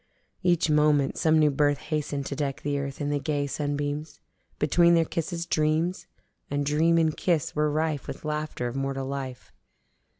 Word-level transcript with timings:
Each 0.41 0.67
moment 0.67 1.15
some 1.19 1.37
new 1.37 1.51
birth 1.51 1.77
hasten'd 1.77 2.25
to 2.25 2.35
deck 2.35 2.61
the 2.63 2.79
earth 2.79 2.99
in 3.01 3.11
the 3.11 3.19
gay 3.19 3.45
sunbeams. 3.45 4.19
Between 4.57 4.95
their 4.95 5.05
kisses 5.05 5.45
dreams: 5.45 6.07
And 6.49 6.65
dream 6.65 6.97
and 6.97 7.15
kiss 7.15 7.55
were 7.55 7.69
rife 7.69 8.07
with 8.07 8.25
laughter 8.25 8.65
of 8.67 8.75
mortal 8.75 9.05
life. 9.05 9.51